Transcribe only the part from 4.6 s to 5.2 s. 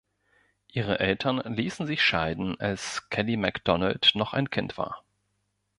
war.